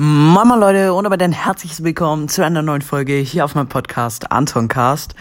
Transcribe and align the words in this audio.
Mama 0.00 0.54
Leute 0.54 0.94
und 0.94 1.06
aber 1.06 1.16
dann 1.16 1.32
herzlich 1.32 1.82
willkommen 1.82 2.28
zu 2.28 2.44
einer 2.44 2.62
neuen 2.62 2.82
Folge 2.82 3.14
hier 3.14 3.44
auf 3.44 3.56
meinem 3.56 3.68
Podcast 3.68 4.30
Antoncast. 4.30 5.16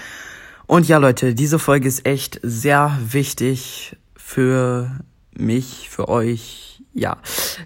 Und 0.68 0.88
ja 0.88 1.00
Leute, 1.00 1.34
diese 1.34 1.58
Folge 1.58 1.88
ist 1.88 2.06
echt 2.06 2.40
sehr 2.44 2.96
wichtig 3.02 3.98
für 4.16 4.92
mich, 5.36 5.90
für 5.90 6.10
euch. 6.10 6.84
Ja, 6.94 7.18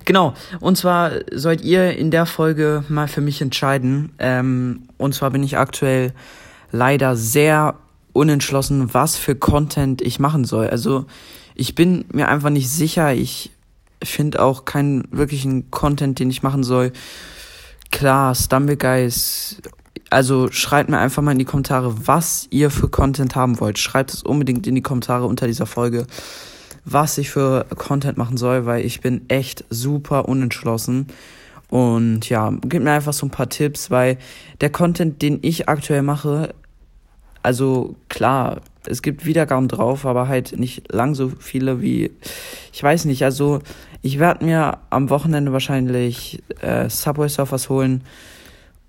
genau. 0.05 0.35
Und 0.61 0.77
zwar 0.77 1.11
sollt 1.33 1.59
ihr 1.59 1.97
in 1.97 2.11
der 2.11 2.25
Folge 2.25 2.85
mal 2.87 3.09
für 3.09 3.19
mich 3.19 3.41
entscheiden. 3.41 4.13
Ähm, 4.17 4.83
und 4.97 5.13
zwar 5.13 5.31
bin 5.31 5.43
ich 5.43 5.57
aktuell 5.57 6.13
leider 6.71 7.17
sehr 7.17 7.75
unentschlossen, 8.13 8.93
was 8.93 9.17
für 9.17 9.35
Content 9.35 10.01
ich 10.01 10.19
machen 10.19 10.45
soll. 10.45 10.69
Also 10.69 11.07
ich 11.55 11.75
bin 11.75 12.05
mir 12.13 12.29
einfach 12.29 12.51
nicht 12.51 12.69
sicher. 12.69 13.13
Ich 13.13 13.51
finde 14.03 14.41
auch 14.41 14.65
keinen 14.65 15.03
wirklichen 15.11 15.71
Content, 15.71 16.19
den 16.19 16.29
ich 16.29 16.43
machen 16.43 16.63
soll. 16.63 16.91
Klar, 17.91 18.35
Stumble 18.35 18.77
Guys. 18.77 19.61
Also 20.09 20.51
schreibt 20.51 20.89
mir 20.89 20.97
einfach 20.97 21.21
mal 21.21 21.31
in 21.31 21.39
die 21.39 21.45
Kommentare, 21.45 22.07
was 22.07 22.47
ihr 22.49 22.69
für 22.69 22.89
Content 22.89 23.35
haben 23.35 23.59
wollt. 23.59 23.79
Schreibt 23.79 24.13
es 24.13 24.23
unbedingt 24.23 24.67
in 24.67 24.75
die 24.75 24.81
Kommentare 24.81 25.25
unter 25.25 25.47
dieser 25.47 25.65
Folge, 25.65 26.05
was 26.83 27.17
ich 27.17 27.29
für 27.29 27.65
Content 27.75 28.17
machen 28.17 28.37
soll, 28.37 28.65
weil 28.65 28.85
ich 28.85 29.01
bin 29.01 29.21
echt 29.29 29.63
super 29.69 30.27
unentschlossen. 30.27 31.07
Und 31.69 32.27
ja, 32.27 32.49
gebt 32.49 32.83
mir 32.83 32.91
einfach 32.91 33.13
so 33.13 33.25
ein 33.25 33.31
paar 33.31 33.47
Tipps, 33.47 33.89
weil 33.91 34.17
der 34.59 34.69
Content, 34.69 35.21
den 35.21 35.39
ich 35.41 35.69
aktuell 35.69 36.01
mache, 36.01 36.53
also 37.43 37.95
klar, 38.09 38.61
es 38.85 39.01
gibt 39.01 39.25
Wiedergaben 39.25 39.67
drauf, 39.67 40.05
aber 40.05 40.27
halt 40.27 40.57
nicht 40.57 40.91
lang 40.91 41.15
so 41.15 41.31
viele 41.39 41.81
wie, 41.81 42.11
ich 42.73 42.81
weiß 42.81 43.05
nicht, 43.05 43.23
also 43.23 43.59
ich 44.01 44.19
werde 44.19 44.45
mir 44.45 44.79
am 44.89 45.09
Wochenende 45.09 45.53
wahrscheinlich 45.53 46.41
äh, 46.61 46.89
Subway 46.89 47.29
Surfers 47.29 47.69
holen 47.69 48.03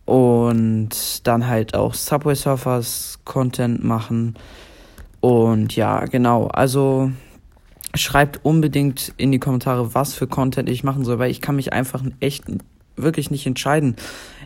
und 0.04 1.26
dann 1.26 1.46
halt 1.46 1.74
auch 1.74 1.94
Subway 1.94 2.34
Surfers 2.34 3.18
Content 3.24 3.84
machen. 3.84 4.34
Und 5.20 5.76
ja, 5.76 6.04
genau, 6.06 6.48
also 6.48 7.12
schreibt 7.94 8.44
unbedingt 8.44 9.12
in 9.18 9.32
die 9.32 9.38
Kommentare, 9.38 9.94
was 9.94 10.14
für 10.14 10.26
Content 10.26 10.68
ich 10.68 10.82
machen 10.82 11.04
soll, 11.04 11.18
weil 11.18 11.30
ich 11.30 11.40
kann 11.40 11.56
mich 11.56 11.72
einfach 11.72 12.02
echt 12.20 12.44
wirklich 12.96 13.30
nicht 13.30 13.46
entscheiden. 13.46 13.96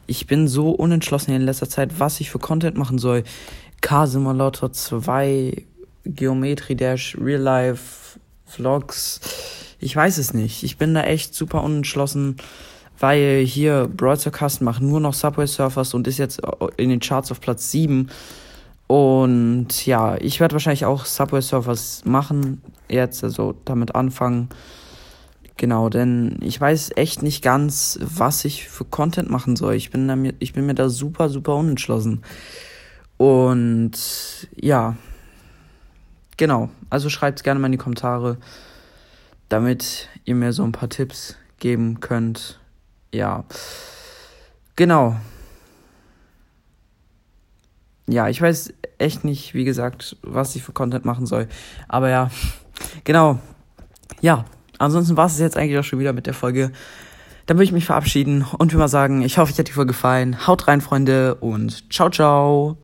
Ich 0.06 0.26
bin 0.26 0.48
so 0.48 0.70
unentschlossen 0.70 1.32
in 1.32 1.42
letzter 1.42 1.68
Zeit, 1.68 1.98
was 1.98 2.20
ich 2.20 2.30
für 2.30 2.38
Content 2.38 2.76
machen 2.76 2.98
soll. 2.98 3.24
K-Simulator 3.80 4.72
2, 4.72 5.64
Geometry 6.04 6.74
Dash, 6.74 7.16
Real 7.20 7.40
Life, 7.40 8.18
Vlogs. 8.46 9.20
Ich 9.78 9.94
weiß 9.94 10.18
es 10.18 10.34
nicht. 10.34 10.62
Ich 10.62 10.78
bin 10.78 10.94
da 10.94 11.02
echt 11.02 11.34
super 11.34 11.62
unentschlossen, 11.62 12.36
weil 12.98 13.44
hier 13.44 13.88
Broadcast 13.88 14.62
macht 14.62 14.80
nur 14.80 15.00
noch 15.00 15.14
Subway 15.14 15.46
Surfers 15.46 15.94
und 15.94 16.06
ist 16.06 16.18
jetzt 16.18 16.40
in 16.76 16.88
den 16.88 17.00
Charts 17.00 17.30
auf 17.30 17.40
Platz 17.40 17.70
7. 17.70 18.08
Und 18.86 19.84
ja, 19.84 20.16
ich 20.16 20.40
werde 20.40 20.54
wahrscheinlich 20.54 20.84
auch 20.84 21.04
Subway 21.04 21.42
Surfers 21.42 22.04
machen, 22.04 22.62
jetzt, 22.88 23.24
also 23.24 23.54
damit 23.64 23.94
anfangen. 23.94 24.48
Genau, 25.56 25.88
denn 25.88 26.38
ich 26.42 26.60
weiß 26.60 26.92
echt 26.96 27.22
nicht 27.22 27.42
ganz, 27.42 27.98
was 28.00 28.44
ich 28.44 28.68
für 28.68 28.84
Content 28.84 29.30
machen 29.30 29.56
soll. 29.56 29.74
Ich 29.74 29.90
bin, 29.90 30.06
da 30.06 30.16
ich 30.38 30.52
bin 30.52 30.66
mir 30.66 30.74
da 30.74 30.88
super, 30.88 31.30
super 31.30 31.56
unentschlossen. 31.56 32.22
Und 33.16 33.92
ja, 34.54 34.96
genau. 36.36 36.70
Also 36.90 37.08
schreibt 37.08 37.42
gerne 37.44 37.60
mal 37.60 37.66
in 37.66 37.72
die 37.72 37.78
Kommentare, 37.78 38.38
damit 39.48 40.08
ihr 40.24 40.34
mir 40.34 40.52
so 40.52 40.64
ein 40.64 40.72
paar 40.72 40.88
Tipps 40.88 41.36
geben 41.58 42.00
könnt. 42.00 42.58
Ja, 43.12 43.44
genau. 44.74 45.16
Ja, 48.08 48.28
ich 48.28 48.40
weiß 48.40 48.72
echt 48.98 49.24
nicht, 49.24 49.54
wie 49.54 49.64
gesagt, 49.64 50.16
was 50.22 50.54
ich 50.54 50.62
für 50.62 50.72
Content 50.72 51.04
machen 51.04 51.26
soll. 51.26 51.48
Aber 51.88 52.08
ja, 52.08 52.30
genau. 53.04 53.38
Ja, 54.20 54.44
ansonsten 54.78 55.16
war 55.16 55.26
es 55.26 55.38
jetzt 55.38 55.56
eigentlich 55.56 55.78
auch 55.78 55.84
schon 55.84 55.98
wieder 55.98 56.12
mit 56.12 56.26
der 56.26 56.34
Folge. 56.34 56.72
Dann 57.46 57.56
würde 57.56 57.64
ich 57.64 57.72
mich 57.72 57.86
verabschieden 57.86 58.44
und 58.58 58.72
wie 58.72 58.76
mal 58.76 58.88
sagen, 58.88 59.22
ich 59.22 59.38
hoffe, 59.38 59.52
euch 59.52 59.58
hat 59.58 59.68
die 59.68 59.72
Folge 59.72 59.92
gefallen. 59.92 60.46
Haut 60.48 60.66
rein, 60.66 60.80
Freunde, 60.80 61.36
und 61.36 61.92
ciao, 61.92 62.10
ciao. 62.10 62.74